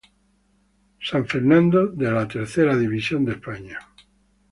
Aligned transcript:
San 1.09 1.25
Fernando 1.27 1.85
de 1.91 2.09
la 2.11 2.27
Tercera 2.27 2.75
División 2.75 3.23
de 3.23 3.33
España. 3.33 3.77